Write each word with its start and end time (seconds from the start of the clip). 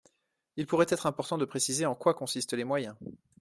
»Il 0.57 0.65
pourrait 0.65 0.87
être 0.89 1.05
important 1.05 1.37
de 1.37 1.45
préciser 1.45 1.85
en 1.85 1.93
quoi 1.93 2.15
consistent 2.15 2.53
les 2.53 2.63
moyens. 2.63 2.95